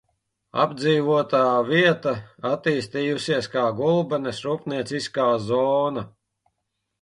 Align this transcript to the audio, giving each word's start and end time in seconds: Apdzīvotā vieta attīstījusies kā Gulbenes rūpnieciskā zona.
Apdzīvotā 0.61 1.41
vieta 1.67 2.13
attīstījusies 2.51 3.51
kā 3.57 3.67
Gulbenes 3.81 4.41
rūpnieciskā 4.47 5.29
zona. 5.51 6.07